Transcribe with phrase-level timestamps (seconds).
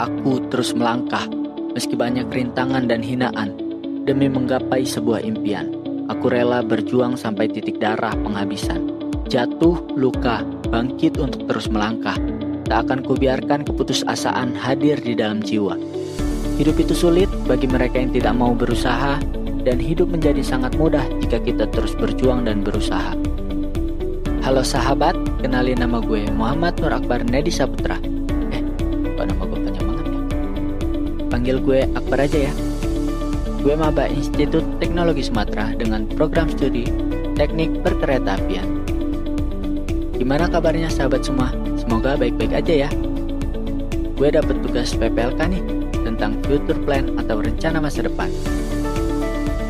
[0.00, 1.28] aku terus melangkah,
[1.76, 3.52] meski banyak rintangan dan hinaan,
[4.08, 5.76] demi menggapai sebuah impian.
[6.08, 8.88] Aku rela berjuang sampai titik darah penghabisan.
[9.30, 10.42] Jatuh, luka,
[10.72, 12.16] bangkit untuk terus melangkah.
[12.66, 15.78] Tak akan kubiarkan keputusasaan hadir di dalam jiwa.
[16.58, 19.20] Hidup itu sulit bagi mereka yang tidak mau berusaha,
[19.60, 23.12] dan hidup menjadi sangat mudah jika kita terus berjuang dan berusaha.
[24.40, 25.14] Halo sahabat,
[25.44, 28.00] kenalin nama gue Muhammad Nur Akbar Nedi Saputra.
[31.50, 32.52] Panggil gue Akbar aja ya.
[33.58, 36.86] Gue maba Institut Teknologi Sumatera dengan program studi
[37.34, 38.86] Teknik Perkeretaapian.
[40.14, 41.50] Gimana kabarnya sahabat semua?
[41.74, 42.90] Semoga baik-baik aja ya.
[44.14, 45.62] Gue dapat tugas PPLK nih
[46.06, 48.30] tentang future plan atau rencana masa depan.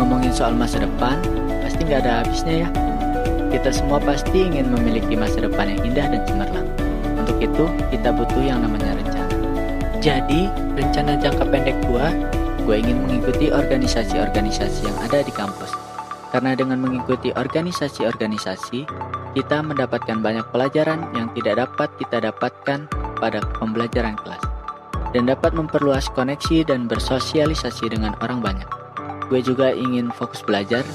[0.00, 1.20] Ngomongin soal masa depan,
[1.60, 2.68] pasti nggak ada habisnya ya
[3.52, 6.68] kita semua pasti ingin memiliki masa depan yang indah dan cemerlang.
[7.20, 9.15] Untuk itu, kita butuh yang namanya rencana.
[10.06, 10.46] Jadi,
[10.78, 12.14] rencana jangka pendek gua,
[12.62, 15.74] gue ingin mengikuti organisasi-organisasi yang ada di kampus.
[16.30, 18.86] Karena dengan mengikuti organisasi-organisasi,
[19.34, 22.86] kita mendapatkan banyak pelajaran yang tidak dapat kita dapatkan
[23.18, 24.38] pada pembelajaran kelas.
[25.10, 28.68] Dan dapat memperluas koneksi dan bersosialisasi dengan orang banyak.
[29.26, 30.86] Gue juga ingin fokus belajar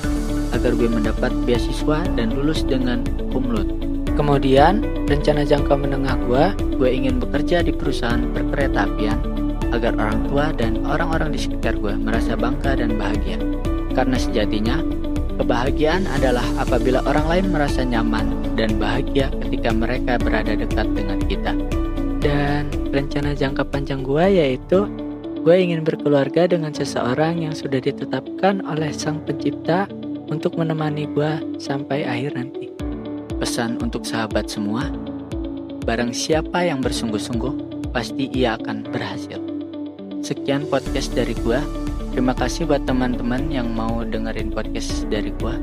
[0.55, 3.03] agar gue mendapat beasiswa dan lulus dengan
[3.35, 3.67] kumlut.
[4.15, 6.45] Kemudian, rencana jangka menengah gue,
[6.79, 9.19] gue ingin bekerja di perusahaan perkeretaapian
[9.75, 13.35] agar orang tua dan orang-orang di sekitar gue merasa bangga dan bahagia.
[13.91, 14.79] Karena sejatinya,
[15.35, 21.53] kebahagiaan adalah apabila orang lain merasa nyaman dan bahagia ketika mereka berada dekat dengan kita.
[22.23, 24.87] Dan rencana jangka panjang gue yaitu
[25.43, 29.91] gue ingin berkeluarga dengan seseorang yang sudah ditetapkan oleh sang pencipta
[30.31, 32.70] untuk menemani gue sampai akhir nanti.
[33.41, 34.85] Pesan untuk sahabat semua,
[35.81, 39.41] barang siapa yang bersungguh-sungguh, pasti ia akan berhasil.
[40.21, 41.57] Sekian podcast dari gue.
[42.13, 45.55] Terima kasih buat teman-teman yang mau dengerin podcast dari gue.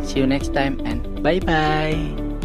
[0.00, 2.29] See you next time and bye-bye.